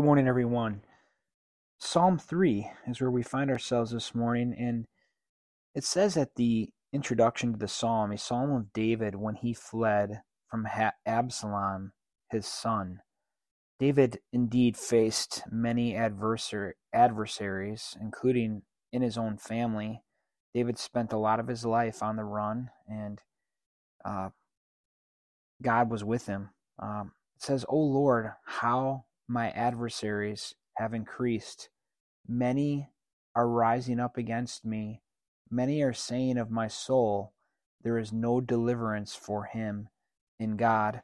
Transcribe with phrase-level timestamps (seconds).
[0.00, 0.80] Good morning, everyone.
[1.78, 4.86] Psalm 3 is where we find ourselves this morning, and
[5.74, 10.22] it says at the introduction to the psalm, a psalm of David when he fled
[10.50, 10.66] from
[11.04, 11.92] Absalom,
[12.30, 13.00] his son.
[13.78, 18.62] David indeed faced many adversar- adversaries, including
[18.94, 20.02] in his own family.
[20.54, 23.20] David spent a lot of his life on the run, and
[24.02, 24.30] uh,
[25.60, 26.48] God was with him.
[26.78, 31.68] Um, it says, O Lord, how my adversaries have increased.
[32.26, 32.90] Many
[33.36, 35.02] are rising up against me.
[35.48, 37.32] Many are saying of my soul,
[37.82, 39.88] There is no deliverance for him
[40.40, 41.02] in God.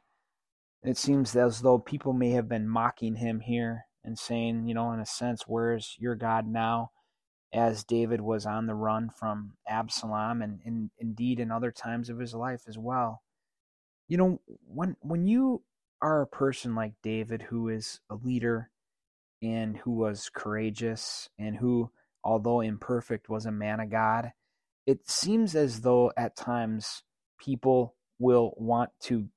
[0.83, 4.91] It seems as though people may have been mocking him here and saying, you know,
[4.91, 6.91] in a sense, where's your God now?
[7.53, 12.19] As David was on the run from Absalom and, and indeed in other times of
[12.19, 13.21] his life as well.
[14.09, 15.63] You know, when when you
[16.01, 18.69] are a person like David who is a leader
[19.41, 21.91] and who was courageous and who,
[22.23, 24.31] although imperfect, was a man of God,
[24.85, 27.03] it seems as though at times
[27.39, 29.27] people will want to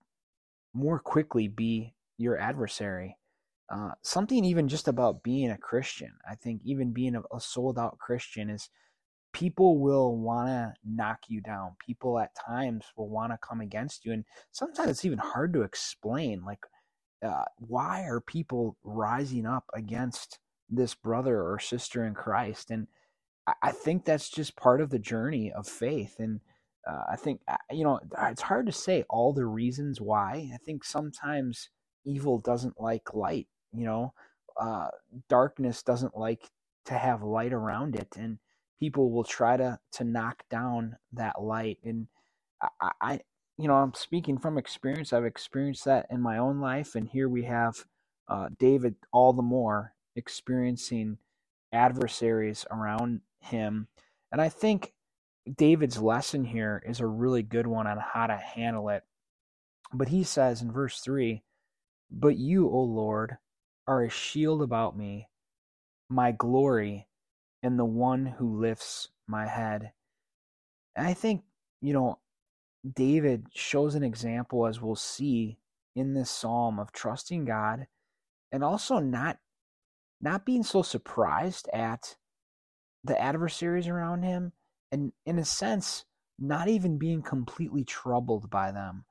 [0.72, 3.16] more quickly be your adversary.
[3.68, 6.12] Uh, something even just about being a Christian.
[6.28, 8.68] I think even being a, a sold out Christian is
[9.32, 11.76] people will want to knock you down.
[11.84, 14.12] People at times will want to come against you.
[14.12, 16.60] And sometimes it's even hard to explain, like,
[17.24, 22.70] uh, why are people rising up against this brother or sister in Christ?
[22.70, 22.86] And
[23.62, 26.16] I think that's just part of the journey of faith.
[26.18, 26.40] And
[26.88, 30.50] uh, I think, uh, you know, it's hard to say all the reasons why.
[30.54, 31.68] I think sometimes
[32.04, 34.12] evil doesn't like light, you know,
[34.60, 34.88] uh,
[35.28, 36.50] darkness doesn't like
[36.86, 38.08] to have light around it.
[38.16, 38.38] And
[38.80, 41.78] people will try to to knock down that light.
[41.84, 42.08] And
[42.80, 43.20] I, I
[43.58, 45.12] you know i'm speaking from experience.
[45.12, 46.94] I've experienced that in my own life.
[46.96, 47.84] And here we have
[48.28, 51.18] uh, david all the more experiencing
[51.72, 53.88] adversaries around him.
[54.32, 54.94] And i think
[55.56, 59.04] david's lesson here is a really good one on how to handle it.
[59.92, 61.42] But he says in verse 3
[62.10, 63.38] but you o lord
[63.86, 65.28] are a shield about me.
[66.08, 67.08] My glory
[67.62, 69.92] and the one who lifts my head.
[70.96, 71.42] And I think,
[71.80, 72.18] you know,
[72.94, 75.58] David shows an example, as we'll see
[75.94, 77.86] in this psalm, of trusting God
[78.52, 79.38] and also not
[80.20, 82.16] not being so surprised at
[83.04, 84.52] the adversaries around him
[84.92, 86.04] and in a sense
[86.38, 89.04] not even being completely troubled by them.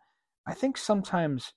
[0.46, 1.54] I think sometimes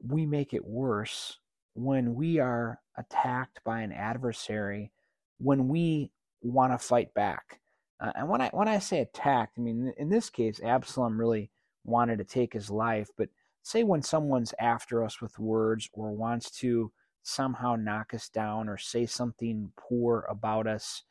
[0.00, 1.38] we make it worse
[1.74, 4.92] when we are attacked by an adversary
[5.38, 6.10] when we
[6.50, 7.60] want to fight back.
[8.00, 11.50] Uh, and when I when I say attacked, I mean in this case Absalom really
[11.84, 13.28] wanted to take his life, but
[13.62, 16.92] say when someone's after us with words or wants to
[17.22, 21.02] somehow knock us down or say something poor about us,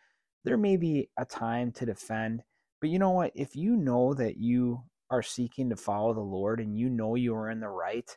[0.46, 2.44] there may be a time to defend.
[2.80, 3.32] But you know what?
[3.36, 7.36] If you know that you are seeking to follow the Lord and you know you
[7.36, 8.10] are in the right,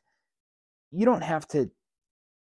[0.91, 1.71] you don't have to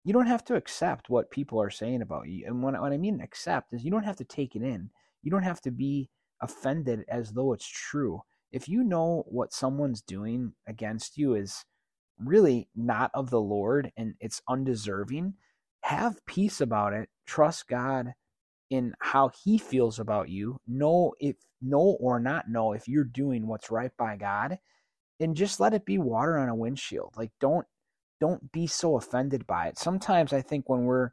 [0.07, 2.45] you don't have to accept what people are saying about you.
[2.47, 4.89] And when, I mean accept is you don't have to take it in.
[5.21, 6.09] You don't have to be
[6.41, 8.21] offended as though it's true.
[8.53, 11.65] If you know what someone's doing against you is
[12.23, 15.33] really not of the Lord and it's undeserving,
[15.81, 17.09] have peace about it.
[17.25, 18.13] Trust God
[18.69, 20.55] in how he feels about you.
[20.69, 24.57] Know if know or not know if you're doing what's right by God
[25.19, 27.13] and just let it be water on a windshield.
[27.17, 27.67] Like don't
[28.19, 29.77] don't be so offended by it.
[29.77, 31.11] Sometimes I think when we're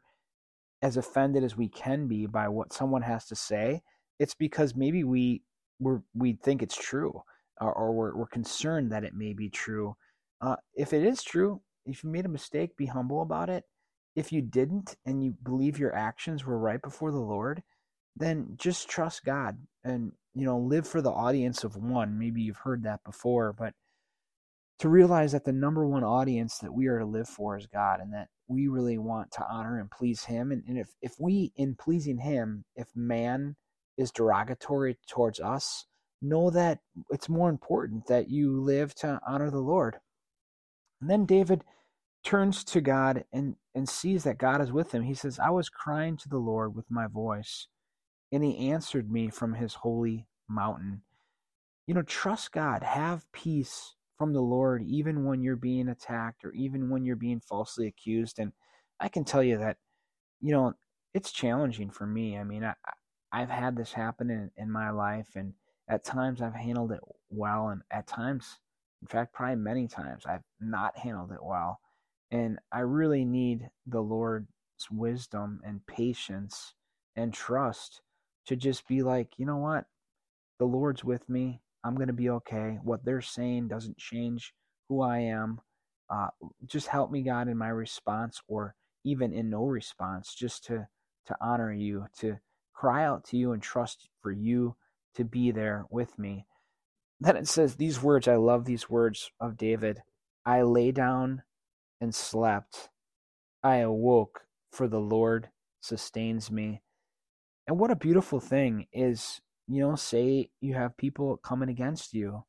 [0.81, 3.81] as offended as we can be by what someone has to say,
[4.19, 5.41] it's because maybe we
[5.79, 7.21] we we think it's true,
[7.59, 9.95] or, or we're we're concerned that it may be true.
[10.41, 13.63] Uh, if it is true, if you made a mistake, be humble about it.
[14.15, 17.63] If you didn't, and you believe your actions were right before the Lord,
[18.15, 22.17] then just trust God and you know live for the audience of one.
[22.17, 23.73] Maybe you've heard that before, but
[24.79, 28.01] to realize that the number one audience that we are to live for is God
[28.01, 30.51] and that we really want to honor and please Him.
[30.51, 33.55] And, and if, if we, in pleasing Him, if man
[33.97, 35.85] is derogatory towards us,
[36.21, 36.79] know that
[37.09, 39.97] it's more important that you live to honor the Lord.
[40.99, 41.63] And then David
[42.23, 45.03] turns to God and, and sees that God is with him.
[45.03, 47.67] He says, I was crying to the Lord with my voice,
[48.31, 51.03] and he answered me from his holy mountain.
[51.87, 56.51] You know, trust God, have peace from the Lord, even when you're being attacked or
[56.53, 58.39] even when you're being falsely accused.
[58.39, 58.51] And
[58.99, 59.77] I can tell you that,
[60.41, 60.73] you know,
[61.13, 62.37] it's challenging for me.
[62.37, 62.73] I mean, I,
[63.31, 65.53] I've had this happen in, in my life, and
[65.89, 68.59] at times I've handled it well, and at times,
[69.01, 71.79] in fact, probably many times, I've not handled it well.
[72.31, 74.47] And I really need the Lord's
[74.91, 76.73] wisdom and patience
[77.15, 78.01] and trust
[78.47, 79.85] to just be like, you know what?
[80.59, 81.61] The Lord's with me.
[81.85, 82.79] I'm going to be okay.
[82.83, 84.53] What they're saying doesn't change
[84.89, 85.59] who I am.
[86.09, 86.27] Uh,
[86.65, 90.87] just help me, God, in my response or even in no response, just to,
[91.27, 92.37] to honor you, to
[92.73, 94.75] cry out to you and trust for you
[95.15, 96.47] to be there with me.
[97.19, 100.01] Then it says these words, I love these words of David.
[100.45, 101.43] I lay down
[102.01, 102.89] and slept.
[103.63, 104.41] I awoke,
[104.71, 105.49] for the Lord
[105.81, 106.81] sustains me.
[107.67, 112.43] And what a beautiful thing is, you know, say you have people coming against you.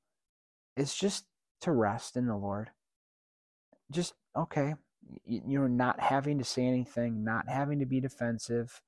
[0.76, 1.24] It's just
[1.62, 2.70] to rest in the Lord.
[3.90, 4.74] Just, okay,
[5.24, 8.80] you're not having to say anything, not having to be defensive.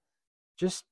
[0.58, 0.84] Just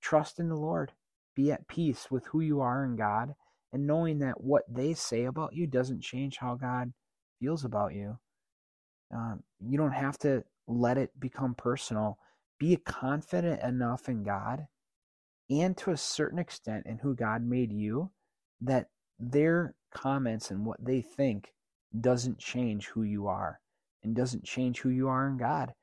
[0.00, 0.92] trust in the Lord.
[1.36, 3.34] Be at peace with who you are in God
[3.72, 6.92] and knowing that what they say about you doesn't change how God
[7.40, 8.18] feels about you.
[9.14, 12.18] Um, you don't have to let it become personal.
[12.58, 14.66] Be confident enough in God
[15.50, 18.10] and to a certain extent in who God made you
[18.60, 18.86] that
[19.18, 21.52] their comments and what they think
[21.98, 23.60] doesn't change who you are
[24.02, 25.74] and doesn't change who you are in God.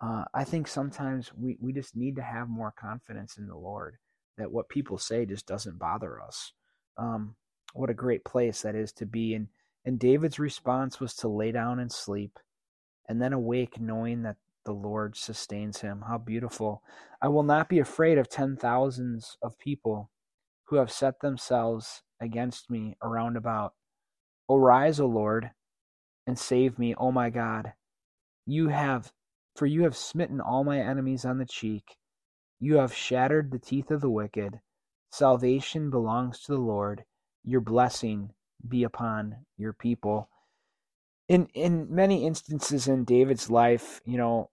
[0.00, 3.96] Uh, I think sometimes we, we just need to have more confidence in the Lord
[4.38, 6.52] that what people say just doesn't bother us.
[6.96, 7.34] Um,
[7.74, 9.34] what a great place that is to be.
[9.34, 9.48] And,
[9.84, 12.38] and David's response was to lay down and sleep
[13.08, 14.36] and then awake knowing that
[14.68, 16.04] the Lord sustains him.
[16.06, 16.82] How beautiful.
[17.22, 20.10] I will not be afraid of ten thousands of people
[20.66, 23.72] who have set themselves against me around about.
[24.50, 25.52] Arise, O Lord,
[26.26, 27.72] and save me, O my God.
[28.44, 29.10] You have,
[29.56, 31.96] for you have smitten all my enemies on the cheek.
[32.60, 34.60] You have shattered the teeth of the wicked.
[35.10, 37.04] Salvation belongs to the Lord.
[37.42, 38.32] Your blessing
[38.68, 40.28] be upon your people.
[41.26, 44.50] In in many instances in David's life, you know,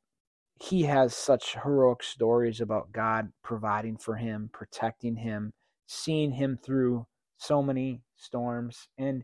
[0.62, 5.54] he has such heroic stories about God providing for him, protecting him,
[5.88, 7.08] seeing him through
[7.38, 9.24] so many storms and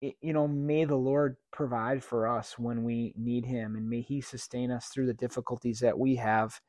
[0.00, 4.20] you know may the lord provide for us when we need him and may he
[4.20, 6.60] sustain us through the difficulties that we have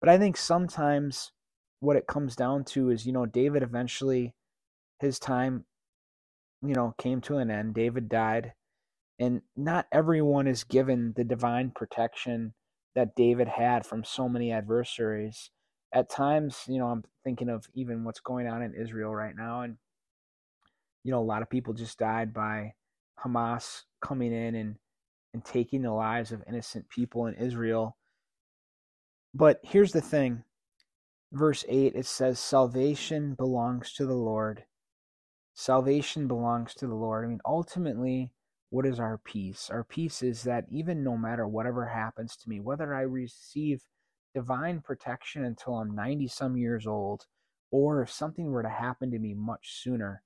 [0.00, 1.32] but i think sometimes
[1.80, 4.34] what it comes down to is, you know, David eventually,
[5.00, 5.64] his time,
[6.62, 7.74] you know, came to an end.
[7.74, 8.52] David died.
[9.18, 12.54] And not everyone is given the divine protection
[12.94, 15.50] that David had from so many adversaries.
[15.92, 19.62] At times, you know, I'm thinking of even what's going on in Israel right now.
[19.62, 19.76] And,
[21.02, 22.74] you know, a lot of people just died by
[23.24, 24.76] Hamas coming in and,
[25.32, 27.96] and taking the lives of innocent people in Israel.
[29.34, 30.44] But here's the thing
[31.32, 34.64] verse 8, it says, Salvation belongs to the Lord.
[35.54, 37.24] Salvation belongs to the Lord.
[37.24, 38.32] I mean, ultimately,
[38.74, 39.70] what is our peace?
[39.70, 43.84] Our peace is that even no matter whatever happens to me, whether I receive
[44.34, 47.26] divine protection until I'm 90 some years old,
[47.70, 50.24] or if something were to happen to me much sooner,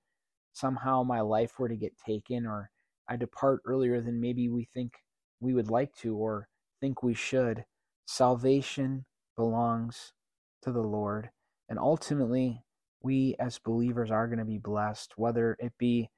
[0.55, 2.71] somehow my life were to get taken, or
[3.07, 4.95] I depart earlier than maybe we think
[5.41, 6.49] we would like to or
[6.81, 7.67] think we should,
[8.07, 9.05] salvation
[9.37, 10.15] belongs
[10.63, 11.29] to the Lord.
[11.69, 12.65] And ultimately,
[13.03, 16.09] we as believers are going to be blessed, whether it be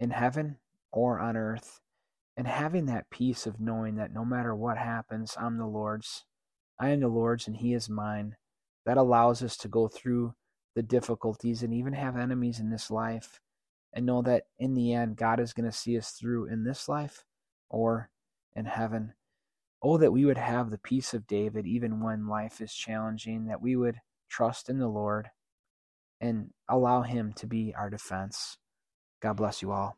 [0.00, 0.56] in heaven
[0.94, 1.80] or on earth.
[2.36, 6.24] And having that peace of knowing that no matter what happens, I'm the Lord's.
[6.80, 8.36] I am the Lord's and He is mine.
[8.86, 10.34] That allows us to go through
[10.74, 13.40] the difficulties and even have enemies in this life
[13.92, 16.88] and know that in the end, God is going to see us through in this
[16.88, 17.24] life
[17.70, 18.10] or
[18.56, 19.14] in heaven.
[19.82, 23.62] Oh, that we would have the peace of David even when life is challenging, that
[23.62, 25.28] we would trust in the Lord
[26.20, 28.58] and allow Him to be our defense.
[29.22, 29.96] God bless you all.